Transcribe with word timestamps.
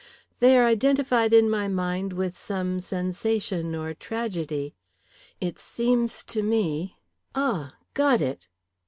They 0.39 0.57
are 0.57 0.65
identified 0.65 1.31
in 1.31 1.47
my 1.47 1.67
mind 1.67 2.13
with 2.13 2.35
some 2.35 2.79
sensation 2.79 3.75
or 3.75 3.93
tragedy. 3.93 4.73
It 5.39 5.59
seems 5.59 6.23
to 6.23 6.41
me 6.41 6.97
ah! 7.35 7.75
got 7.93 8.19
it!" 8.19 8.47